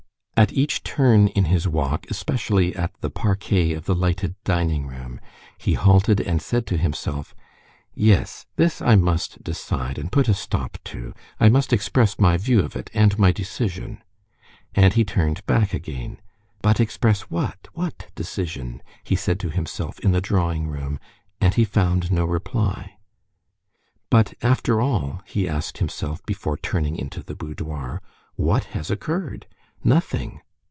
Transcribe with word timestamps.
At 0.37 0.53
each 0.53 0.81
turn 0.81 1.27
in 1.27 1.45
his 1.45 1.67
walk, 1.67 2.07
especially 2.09 2.75
at 2.75 2.91
the 3.01 3.11
parquet 3.11 3.73
of 3.73 3.85
the 3.85 3.93
lighted 3.93 4.33
dining 4.43 4.87
room, 4.87 5.19
he 5.59 5.75
halted 5.75 6.19
and 6.19 6.41
said 6.41 6.65
to 6.65 6.77
himself, 6.77 7.35
"Yes, 7.93 8.47
this 8.55 8.81
I 8.81 8.95
must 8.95 9.43
decide 9.43 9.99
and 9.99 10.11
put 10.11 10.27
a 10.27 10.33
stop 10.33 10.79
to; 10.85 11.13
I 11.39 11.49
must 11.49 11.71
express 11.71 12.17
my 12.17 12.37
view 12.37 12.61
of 12.61 12.75
it 12.75 12.89
and 12.91 13.19
my 13.19 13.31
decision." 13.31 14.01
And 14.73 14.93
he 14.95 15.05
turned 15.05 15.45
back 15.45 15.75
again. 15.75 16.19
"But 16.63 16.79
express 16.79 17.29
what—what 17.29 18.07
decision?" 18.15 18.81
he 19.03 19.15
said 19.15 19.39
to 19.41 19.51
himself 19.51 19.99
in 19.99 20.11
the 20.11 20.21
drawing 20.21 20.65
room, 20.67 20.99
and 21.39 21.53
he 21.53 21.63
found 21.65 22.11
no 22.11 22.25
reply. 22.25 22.97
"But 24.09 24.33
after 24.41 24.81
all," 24.81 25.21
he 25.27 25.47
asked 25.47 25.77
himself 25.77 26.25
before 26.25 26.57
turning 26.57 26.95
into 26.95 27.21
the 27.21 27.35
boudoir, 27.35 28.01
"what 28.33 28.63
has 28.73 28.89
occurred? 28.89 29.45
Nothing. 29.83 30.41